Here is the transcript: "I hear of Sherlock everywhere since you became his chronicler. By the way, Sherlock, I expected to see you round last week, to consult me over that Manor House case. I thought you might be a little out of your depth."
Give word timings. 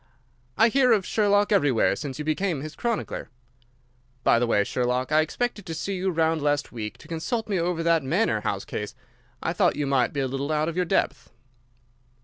"I 0.57 0.69
hear 0.69 0.91
of 0.93 1.05
Sherlock 1.05 1.51
everywhere 1.51 1.95
since 1.95 2.17
you 2.17 2.25
became 2.25 2.61
his 2.61 2.75
chronicler. 2.75 3.29
By 4.23 4.39
the 4.39 4.47
way, 4.47 4.63
Sherlock, 4.63 5.11
I 5.11 5.21
expected 5.21 5.63
to 5.67 5.75
see 5.75 5.95
you 5.95 6.09
round 6.09 6.41
last 6.41 6.71
week, 6.71 6.97
to 6.97 7.07
consult 7.07 7.47
me 7.47 7.59
over 7.59 7.83
that 7.83 8.01
Manor 8.01 8.41
House 8.41 8.65
case. 8.65 8.95
I 9.43 9.53
thought 9.53 9.75
you 9.75 9.85
might 9.85 10.11
be 10.11 10.19
a 10.21 10.27
little 10.27 10.51
out 10.51 10.67
of 10.67 10.75
your 10.75 10.85
depth." 10.85 11.29